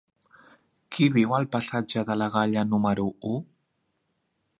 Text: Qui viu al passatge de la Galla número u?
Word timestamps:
Qui 0.95 1.09
viu 1.17 1.35
al 1.39 1.45
passatge 1.55 2.03
de 2.07 2.15
la 2.21 2.31
Galla 2.37 2.65
número 2.71 3.05
u? 3.33 3.35